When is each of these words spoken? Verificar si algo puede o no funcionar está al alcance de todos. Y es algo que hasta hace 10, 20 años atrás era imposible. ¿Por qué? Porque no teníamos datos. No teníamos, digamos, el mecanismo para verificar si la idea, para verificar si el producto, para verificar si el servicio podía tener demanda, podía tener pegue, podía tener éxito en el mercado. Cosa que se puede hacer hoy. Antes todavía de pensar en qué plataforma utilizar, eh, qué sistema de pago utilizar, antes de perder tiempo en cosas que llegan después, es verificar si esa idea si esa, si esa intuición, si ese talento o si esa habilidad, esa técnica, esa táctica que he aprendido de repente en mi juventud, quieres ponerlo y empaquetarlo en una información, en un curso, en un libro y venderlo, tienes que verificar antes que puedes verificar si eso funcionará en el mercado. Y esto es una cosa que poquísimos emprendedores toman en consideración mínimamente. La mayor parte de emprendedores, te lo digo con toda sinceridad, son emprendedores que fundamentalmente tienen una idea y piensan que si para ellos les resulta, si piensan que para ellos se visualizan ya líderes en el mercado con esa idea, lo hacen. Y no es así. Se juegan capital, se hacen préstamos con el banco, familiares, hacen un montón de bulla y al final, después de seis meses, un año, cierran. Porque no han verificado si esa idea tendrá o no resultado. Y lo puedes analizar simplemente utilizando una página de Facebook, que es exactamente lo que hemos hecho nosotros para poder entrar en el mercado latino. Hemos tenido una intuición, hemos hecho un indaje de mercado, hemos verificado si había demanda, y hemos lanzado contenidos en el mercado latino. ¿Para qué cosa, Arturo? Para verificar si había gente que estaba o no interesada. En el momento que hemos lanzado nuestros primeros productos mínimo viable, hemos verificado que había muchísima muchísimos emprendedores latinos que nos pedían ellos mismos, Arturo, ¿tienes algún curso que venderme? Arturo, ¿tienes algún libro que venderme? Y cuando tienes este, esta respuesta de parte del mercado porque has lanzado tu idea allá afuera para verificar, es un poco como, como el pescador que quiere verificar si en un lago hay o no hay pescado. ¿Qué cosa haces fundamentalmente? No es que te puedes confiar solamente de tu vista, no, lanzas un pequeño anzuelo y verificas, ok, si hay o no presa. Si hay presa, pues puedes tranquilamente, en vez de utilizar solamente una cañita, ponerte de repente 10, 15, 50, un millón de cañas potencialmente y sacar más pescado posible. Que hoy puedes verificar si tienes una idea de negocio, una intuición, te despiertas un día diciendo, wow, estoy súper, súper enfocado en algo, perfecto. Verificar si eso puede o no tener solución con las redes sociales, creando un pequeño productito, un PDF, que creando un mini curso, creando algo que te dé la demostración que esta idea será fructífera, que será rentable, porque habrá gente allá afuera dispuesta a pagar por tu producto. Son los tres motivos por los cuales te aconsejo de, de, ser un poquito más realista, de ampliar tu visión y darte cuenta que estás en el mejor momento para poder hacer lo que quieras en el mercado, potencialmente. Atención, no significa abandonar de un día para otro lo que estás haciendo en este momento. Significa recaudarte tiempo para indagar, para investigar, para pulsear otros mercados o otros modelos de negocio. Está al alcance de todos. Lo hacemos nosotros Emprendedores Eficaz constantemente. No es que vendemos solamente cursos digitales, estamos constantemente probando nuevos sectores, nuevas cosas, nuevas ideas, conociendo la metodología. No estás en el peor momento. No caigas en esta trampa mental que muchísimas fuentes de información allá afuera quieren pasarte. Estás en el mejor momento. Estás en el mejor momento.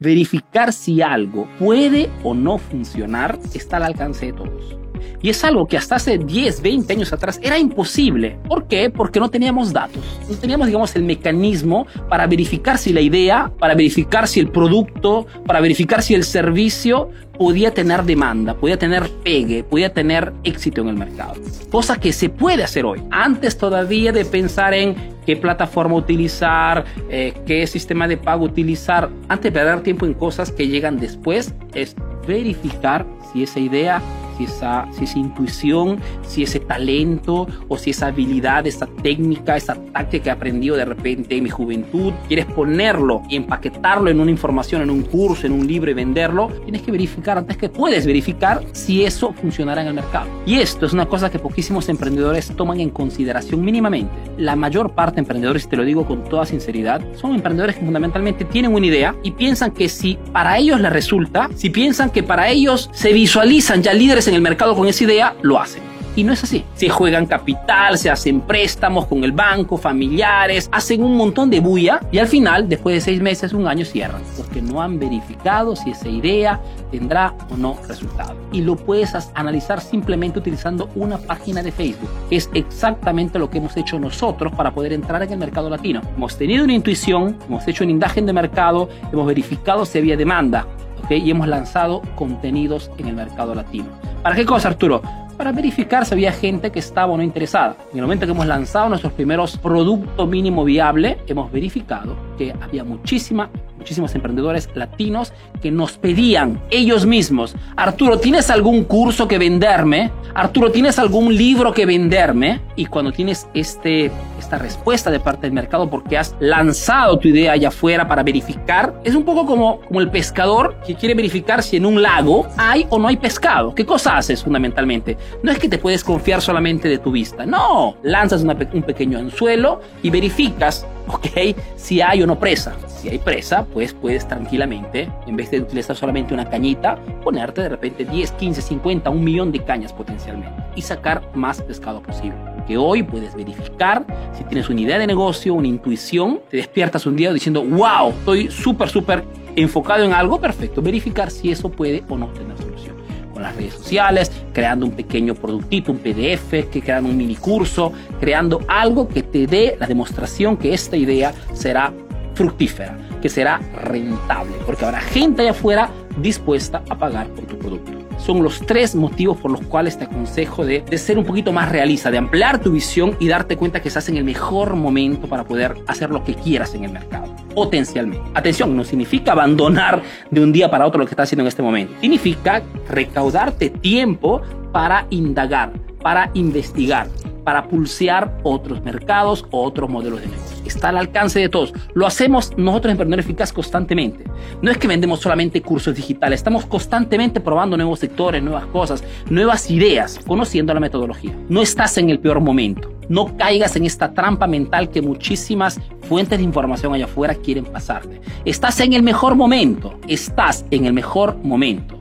Verificar 0.00 0.72
si 0.72 1.02
algo 1.02 1.48
puede 1.56 2.10
o 2.24 2.34
no 2.34 2.58
funcionar 2.58 3.38
está 3.54 3.76
al 3.76 3.84
alcance 3.84 4.26
de 4.26 4.32
todos. 4.32 4.83
Y 5.22 5.30
es 5.30 5.42
algo 5.44 5.66
que 5.66 5.76
hasta 5.76 5.96
hace 5.96 6.18
10, 6.18 6.62
20 6.62 6.92
años 6.92 7.12
atrás 7.12 7.40
era 7.42 7.58
imposible. 7.58 8.38
¿Por 8.46 8.66
qué? 8.66 8.90
Porque 8.90 9.20
no 9.20 9.30
teníamos 9.30 9.72
datos. 9.72 10.02
No 10.28 10.36
teníamos, 10.36 10.66
digamos, 10.66 10.94
el 10.96 11.04
mecanismo 11.04 11.86
para 12.08 12.26
verificar 12.26 12.78
si 12.78 12.92
la 12.92 13.00
idea, 13.00 13.52
para 13.58 13.74
verificar 13.74 14.28
si 14.28 14.40
el 14.40 14.50
producto, 14.50 15.26
para 15.46 15.60
verificar 15.60 16.02
si 16.02 16.14
el 16.14 16.24
servicio 16.24 17.10
podía 17.38 17.72
tener 17.72 18.04
demanda, 18.04 18.54
podía 18.54 18.78
tener 18.78 19.08
pegue, 19.24 19.64
podía 19.64 19.92
tener 19.92 20.32
éxito 20.44 20.82
en 20.82 20.88
el 20.88 20.96
mercado. 20.96 21.34
Cosa 21.70 21.98
que 21.98 22.12
se 22.12 22.28
puede 22.28 22.62
hacer 22.62 22.84
hoy. 22.84 23.02
Antes 23.10 23.58
todavía 23.58 24.12
de 24.12 24.24
pensar 24.24 24.74
en 24.74 24.94
qué 25.26 25.36
plataforma 25.36 25.96
utilizar, 25.96 26.84
eh, 27.10 27.34
qué 27.46 27.66
sistema 27.66 28.06
de 28.06 28.16
pago 28.16 28.44
utilizar, 28.44 29.10
antes 29.28 29.52
de 29.52 29.58
perder 29.58 29.82
tiempo 29.82 30.06
en 30.06 30.14
cosas 30.14 30.52
que 30.52 30.68
llegan 30.68 30.98
después, 30.98 31.54
es 31.74 31.96
verificar 32.26 33.06
si 33.32 33.42
esa 33.42 33.60
idea 33.60 34.00
si 34.36 34.44
esa, 34.44 34.86
si 34.92 35.04
esa 35.04 35.18
intuición, 35.18 35.98
si 36.22 36.42
ese 36.42 36.60
talento 36.60 37.46
o 37.68 37.78
si 37.78 37.90
esa 37.90 38.08
habilidad, 38.08 38.66
esa 38.66 38.86
técnica, 38.86 39.56
esa 39.56 39.74
táctica 39.74 40.24
que 40.24 40.28
he 40.28 40.32
aprendido 40.32 40.76
de 40.76 40.84
repente 40.84 41.36
en 41.36 41.44
mi 41.44 41.50
juventud, 41.50 42.12
quieres 42.28 42.46
ponerlo 42.46 43.22
y 43.28 43.36
empaquetarlo 43.36 44.10
en 44.10 44.20
una 44.20 44.30
información, 44.30 44.82
en 44.82 44.90
un 44.90 45.02
curso, 45.02 45.46
en 45.46 45.52
un 45.52 45.66
libro 45.66 45.90
y 45.90 45.94
venderlo, 45.94 46.50
tienes 46.64 46.82
que 46.82 46.92
verificar 46.92 47.38
antes 47.38 47.56
que 47.56 47.68
puedes 47.68 48.06
verificar 48.06 48.62
si 48.72 49.04
eso 49.04 49.32
funcionará 49.32 49.82
en 49.82 49.88
el 49.88 49.94
mercado. 49.94 50.28
Y 50.46 50.56
esto 50.56 50.86
es 50.86 50.92
una 50.92 51.06
cosa 51.06 51.30
que 51.30 51.38
poquísimos 51.38 51.88
emprendedores 51.88 52.48
toman 52.56 52.80
en 52.80 52.90
consideración 52.90 53.64
mínimamente. 53.64 54.12
La 54.38 54.56
mayor 54.56 54.94
parte 54.94 55.16
de 55.16 55.20
emprendedores, 55.20 55.68
te 55.68 55.76
lo 55.76 55.84
digo 55.84 56.06
con 56.06 56.24
toda 56.24 56.46
sinceridad, 56.46 57.02
son 57.16 57.34
emprendedores 57.34 57.76
que 57.76 57.84
fundamentalmente 57.84 58.44
tienen 58.44 58.74
una 58.74 58.86
idea 58.86 59.14
y 59.22 59.32
piensan 59.32 59.70
que 59.70 59.88
si 59.88 60.18
para 60.32 60.58
ellos 60.58 60.80
les 60.80 60.92
resulta, 60.92 61.48
si 61.54 61.70
piensan 61.70 62.10
que 62.10 62.22
para 62.22 62.48
ellos 62.48 62.90
se 62.92 63.12
visualizan 63.12 63.82
ya 63.82 63.92
líderes 63.92 64.23
en 64.28 64.34
el 64.34 64.40
mercado 64.40 64.74
con 64.74 64.86
esa 64.88 65.04
idea, 65.04 65.34
lo 65.42 65.58
hacen. 65.58 65.94
Y 66.16 66.22
no 66.22 66.32
es 66.32 66.44
así. 66.44 66.64
Se 66.74 66.88
juegan 66.88 67.26
capital, 67.26 67.98
se 67.98 68.08
hacen 68.08 68.40
préstamos 68.40 69.06
con 69.06 69.24
el 69.24 69.32
banco, 69.32 69.76
familiares, 69.76 70.68
hacen 70.70 71.02
un 71.02 71.16
montón 71.16 71.50
de 71.50 71.58
bulla 71.58 72.00
y 72.12 72.18
al 72.18 72.28
final, 72.28 72.68
después 72.68 72.94
de 72.94 73.00
seis 73.00 73.20
meses, 73.20 73.52
un 73.52 73.66
año, 73.66 73.84
cierran. 73.84 74.22
Porque 74.36 74.62
no 74.62 74.80
han 74.80 75.00
verificado 75.00 75.74
si 75.74 75.90
esa 75.90 76.08
idea 76.08 76.60
tendrá 76.92 77.34
o 77.50 77.56
no 77.56 77.76
resultado. 77.88 78.36
Y 78.52 78.60
lo 78.60 78.76
puedes 78.76 79.12
analizar 79.34 79.80
simplemente 79.80 80.38
utilizando 80.38 80.88
una 80.94 81.18
página 81.18 81.64
de 81.64 81.72
Facebook, 81.72 82.10
que 82.30 82.36
es 82.36 82.48
exactamente 82.54 83.40
lo 83.40 83.50
que 83.50 83.58
hemos 83.58 83.76
hecho 83.76 83.98
nosotros 83.98 84.52
para 84.54 84.70
poder 84.70 84.92
entrar 84.92 85.20
en 85.24 85.32
el 85.32 85.38
mercado 85.38 85.68
latino. 85.68 86.00
Hemos 86.16 86.38
tenido 86.38 86.62
una 86.62 86.74
intuición, 86.74 87.36
hemos 87.48 87.66
hecho 87.66 87.82
un 87.82 87.90
indaje 87.90 88.22
de 88.22 88.32
mercado, 88.32 88.88
hemos 89.12 89.26
verificado 89.26 89.84
si 89.84 89.98
había 89.98 90.16
demanda, 90.16 90.64
y 91.10 91.30
hemos 91.30 91.48
lanzado 91.48 92.02
contenidos 92.14 92.90
en 92.98 93.08
el 93.08 93.14
mercado 93.14 93.54
latino. 93.54 93.86
¿Para 94.22 94.34
qué 94.34 94.44
cosa, 94.44 94.68
Arturo? 94.68 95.02
Para 95.36 95.52
verificar 95.52 96.06
si 96.06 96.14
había 96.14 96.32
gente 96.32 96.70
que 96.70 96.78
estaba 96.78 97.12
o 97.12 97.16
no 97.16 97.22
interesada. 97.22 97.76
En 97.92 97.98
el 97.98 98.02
momento 98.02 98.24
que 98.24 98.32
hemos 98.32 98.46
lanzado 98.46 98.88
nuestros 98.88 99.12
primeros 99.12 99.58
productos 99.58 100.28
mínimo 100.28 100.64
viable, 100.64 101.18
hemos 101.26 101.50
verificado 101.50 102.16
que 102.38 102.54
había 102.60 102.84
muchísima 102.84 103.50
muchísimos 103.84 104.14
emprendedores 104.14 104.70
latinos 104.74 105.34
que 105.60 105.70
nos 105.70 105.98
pedían 105.98 106.58
ellos 106.70 107.04
mismos, 107.04 107.54
Arturo, 107.76 108.18
¿tienes 108.18 108.48
algún 108.48 108.84
curso 108.84 109.28
que 109.28 109.36
venderme? 109.36 110.10
Arturo, 110.34 110.70
¿tienes 110.70 110.98
algún 110.98 111.36
libro 111.36 111.74
que 111.74 111.84
venderme? 111.84 112.62
Y 112.76 112.86
cuando 112.86 113.12
tienes 113.12 113.46
este, 113.52 114.10
esta 114.38 114.56
respuesta 114.56 115.10
de 115.10 115.20
parte 115.20 115.42
del 115.42 115.52
mercado 115.52 115.90
porque 115.90 116.16
has 116.16 116.34
lanzado 116.40 117.18
tu 117.18 117.28
idea 117.28 117.52
allá 117.52 117.68
afuera 117.68 118.08
para 118.08 118.22
verificar, 118.22 118.94
es 119.04 119.14
un 119.14 119.22
poco 119.22 119.44
como, 119.44 119.80
como 119.82 120.00
el 120.00 120.08
pescador 120.08 120.76
que 120.86 120.94
quiere 120.94 121.14
verificar 121.14 121.62
si 121.62 121.76
en 121.76 121.84
un 121.84 122.00
lago 122.00 122.46
hay 122.56 122.86
o 122.88 122.98
no 122.98 123.08
hay 123.08 123.18
pescado. 123.18 123.74
¿Qué 123.74 123.84
cosa 123.84 124.16
haces 124.16 124.42
fundamentalmente? 124.42 125.18
No 125.42 125.52
es 125.52 125.58
que 125.58 125.68
te 125.68 125.76
puedes 125.76 126.02
confiar 126.02 126.40
solamente 126.40 126.88
de 126.88 126.96
tu 126.96 127.12
vista, 127.12 127.44
no, 127.44 127.96
lanzas 128.02 128.42
un 128.42 128.82
pequeño 128.82 129.18
anzuelo 129.18 129.82
y 130.02 130.08
verificas, 130.08 130.86
ok, 131.06 131.54
si 131.76 132.00
hay 132.00 132.22
o 132.22 132.26
no 132.26 132.38
presa. 132.38 132.72
Si 133.04 133.10
hay 133.10 133.18
presa, 133.18 133.66
pues 133.66 133.92
puedes 133.92 134.26
tranquilamente, 134.26 135.10
en 135.26 135.36
vez 135.36 135.50
de 135.50 135.60
utilizar 135.60 135.94
solamente 135.94 136.32
una 136.32 136.48
cañita, 136.48 136.98
ponerte 137.22 137.60
de 137.60 137.68
repente 137.68 138.06
10, 138.06 138.32
15, 138.32 138.62
50, 138.62 139.10
un 139.10 139.22
millón 139.22 139.52
de 139.52 139.62
cañas 139.62 139.92
potencialmente 139.92 140.62
y 140.74 140.80
sacar 140.80 141.20
más 141.34 141.60
pescado 141.60 142.00
posible. 142.00 142.38
Que 142.66 142.78
hoy 142.78 143.02
puedes 143.02 143.34
verificar 143.34 144.06
si 144.32 144.44
tienes 144.44 144.70
una 144.70 144.80
idea 144.80 144.98
de 144.98 145.06
negocio, 145.06 145.52
una 145.52 145.68
intuición, 145.68 146.40
te 146.48 146.56
despiertas 146.56 147.04
un 147.04 147.14
día 147.14 147.30
diciendo, 147.30 147.62
wow, 147.62 148.08
estoy 148.08 148.50
súper, 148.50 148.88
súper 148.88 149.22
enfocado 149.54 150.02
en 150.02 150.14
algo, 150.14 150.40
perfecto. 150.40 150.80
Verificar 150.80 151.30
si 151.30 151.50
eso 151.50 151.68
puede 151.68 152.02
o 152.08 152.16
no 152.16 152.28
tener 152.28 152.56
solución 152.56 152.96
con 153.34 153.42
las 153.42 153.54
redes 153.54 153.74
sociales, 153.74 154.32
creando 154.54 154.86
un 154.86 154.92
pequeño 154.92 155.34
productito, 155.34 155.92
un 155.92 155.98
PDF, 155.98 156.70
que 156.70 156.80
creando 156.82 157.10
un 157.10 157.18
mini 157.18 157.36
curso, 157.36 157.92
creando 158.18 158.60
algo 158.66 159.08
que 159.08 159.22
te 159.22 159.46
dé 159.46 159.76
la 159.78 159.86
demostración 159.86 160.56
que 160.56 160.72
esta 160.72 160.96
idea 160.96 161.34
será 161.52 161.92
fructífera, 162.34 162.96
que 163.22 163.28
será 163.28 163.60
rentable, 163.82 164.54
porque 164.66 164.84
habrá 164.84 165.00
gente 165.00 165.42
allá 165.42 165.52
afuera 165.52 165.90
dispuesta 166.18 166.82
a 166.88 166.96
pagar 166.96 167.28
por 167.28 167.46
tu 167.46 167.58
producto. 167.58 167.92
Son 168.18 168.42
los 168.42 168.60
tres 168.60 168.94
motivos 168.94 169.36
por 169.38 169.50
los 169.50 169.60
cuales 169.62 169.98
te 169.98 170.04
aconsejo 170.04 170.64
de, 170.64 170.82
de, 170.82 170.98
ser 170.98 171.18
un 171.18 171.24
poquito 171.24 171.52
más 171.52 171.70
realista, 171.70 172.10
de 172.10 172.18
ampliar 172.18 172.60
tu 172.60 172.70
visión 172.70 173.16
y 173.18 173.28
darte 173.28 173.56
cuenta 173.56 173.82
que 173.82 173.88
estás 173.88 174.08
en 174.08 174.16
el 174.16 174.24
mejor 174.24 174.76
momento 174.76 175.26
para 175.26 175.44
poder 175.44 175.74
hacer 175.88 176.10
lo 176.10 176.22
que 176.22 176.34
quieras 176.34 176.74
en 176.74 176.84
el 176.84 176.92
mercado, 176.92 177.34
potencialmente. 177.54 178.24
Atención, 178.34 178.76
no 178.76 178.84
significa 178.84 179.32
abandonar 179.32 180.02
de 180.30 180.40
un 180.40 180.52
día 180.52 180.70
para 180.70 180.86
otro 180.86 181.00
lo 181.00 181.06
que 181.06 181.10
estás 181.10 181.28
haciendo 181.28 181.42
en 181.42 181.48
este 181.48 181.62
momento. 181.62 181.92
Significa 182.00 182.62
recaudarte 182.88 183.70
tiempo 183.70 184.40
para 184.72 185.06
indagar, 185.10 185.72
para 186.00 186.30
investigar, 186.34 187.08
para 187.44 187.68
pulsear 187.68 188.38
otros 188.42 188.82
mercados 188.82 189.46
o 189.50 189.62
otros 189.62 189.88
modelos 189.88 190.20
de 190.20 190.26
negocio. 190.26 190.56
Está 190.64 190.88
al 190.88 190.96
alcance 190.96 191.38
de 191.38 191.48
todos. 191.48 191.72
Lo 191.94 192.06
hacemos 192.06 192.52
nosotros 192.56 192.92
Emprendedores 192.92 193.26
Eficaz 193.26 193.52
constantemente. 193.52 194.24
No 194.62 194.70
es 194.70 194.78
que 194.78 194.88
vendemos 194.88 195.20
solamente 195.20 195.60
cursos 195.62 195.94
digitales, 195.94 196.40
estamos 196.40 196.66
constantemente 196.66 197.40
probando 197.40 197.76
nuevos 197.76 198.00
sectores, 198.00 198.42
nuevas 198.42 198.66
cosas, 198.66 199.04
nuevas 199.28 199.70
ideas, 199.70 200.18
conociendo 200.26 200.72
la 200.74 200.80
metodología. 200.80 201.36
No 201.48 201.62
estás 201.62 201.98
en 201.98 202.10
el 202.10 202.18
peor 202.18 202.40
momento. 202.40 202.94
No 203.08 203.36
caigas 203.36 203.76
en 203.76 203.84
esta 203.84 204.12
trampa 204.14 204.46
mental 204.46 204.88
que 204.88 205.02
muchísimas 205.02 205.78
fuentes 206.08 206.38
de 206.38 206.44
información 206.44 206.94
allá 206.94 207.04
afuera 207.04 207.34
quieren 207.34 207.64
pasarte. 207.64 208.20
Estás 208.44 208.80
en 208.80 208.94
el 208.94 209.02
mejor 209.02 209.34
momento. 209.34 209.98
Estás 210.08 210.64
en 210.70 210.86
el 210.86 210.92
mejor 210.92 211.36
momento. 211.42 211.98